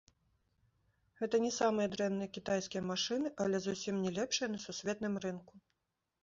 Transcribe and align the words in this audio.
Гэта 1.19 1.35
не 1.45 1.51
самыя 1.61 1.87
дрэнныя 1.95 2.29
кітайскія 2.37 2.81
машыны, 2.93 3.27
але 3.45 3.55
зусім 3.67 4.01
не 4.07 4.11
лепшыя 4.17 4.47
на 4.55 4.59
сусветным 4.65 5.13
рынку. 5.29 5.53